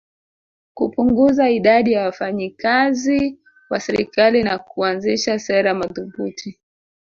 Kupunguza 0.73 1.49
idadi 1.49 1.91
ya 1.91 2.03
wafanyi 2.05 2.49
kazi 2.49 3.39
wa 3.69 3.79
serikali 3.79 4.43
na 4.43 4.59
kuanzisha 4.59 5.39
sera 5.39 5.73
madhubuti 5.73 6.59